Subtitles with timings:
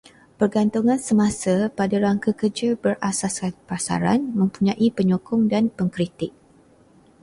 [0.41, 6.31] Pergantungan semasa pada rangka kerja berasaskan pasaran mempunyai penyokong dan pengkritik